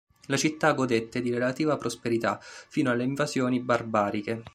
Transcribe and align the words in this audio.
La 0.29 0.35
città 0.35 0.73
godette 0.73 1.21
di 1.21 1.29
relativa 1.29 1.77
prosperità 1.77 2.39
fino 2.41 2.89
alle 2.89 3.03
invasioni 3.03 3.59
barbariche. 3.59 4.41